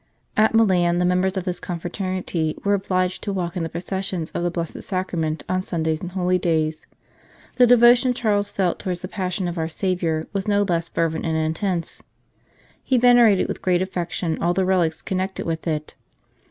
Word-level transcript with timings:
At 0.35 0.55
Milan 0.55 0.97
the 0.97 1.05
members 1.05 1.37
of 1.37 1.43
this 1.43 1.59
confraternity 1.59 2.57
were 2.63 2.73
obliged 2.73 3.21
to 3.21 3.31
walk 3.31 3.55
in 3.55 3.61
the 3.61 3.69
processions 3.69 4.31
of 4.31 4.41
the 4.41 4.49
Blessed 4.49 4.81
Sacrament 4.81 5.43
on 5.47 5.61
Sundays 5.61 6.01
and 6.01 6.13
holidays. 6.13 6.87
The 7.57 7.67
devotion 7.67 8.15
Charles 8.15 8.49
felt 8.49 8.79
towards 8.79 9.03
the 9.03 9.07
Passion 9.07 9.47
of 9.47 9.59
our 9.59 9.69
Saviour 9.69 10.25
was 10.33 10.47
no 10.47 10.63
less 10.63 10.89
fervent 10.89 11.23
and 11.27 11.37
intense. 11.37 12.01
He 12.83 12.97
venerated 12.97 13.47
with 13.47 13.61
great 13.61 13.83
affection 13.83 14.41
all 14.41 14.55
the 14.55 14.65
relics 14.65 15.03
connected 15.03 15.45
with 15.45 15.67
it. 15.67 15.93